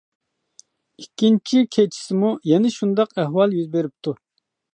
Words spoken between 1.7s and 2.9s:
كېچىسىمۇ يەنە